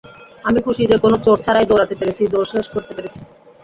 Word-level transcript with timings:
আমি 0.43 0.59
খুশি 0.65 0.83
যে, 0.87 0.95
কোনো 0.97 1.15
চোট 1.25 1.37
ছাড়াই 1.45 1.65
দৌড়াতে 1.69 1.95
পেরেছি, 1.99 2.23
দৌড় 2.27 2.47
শেষ 2.53 2.65
করতে 2.73 2.91
পেরেছি। 2.97 3.19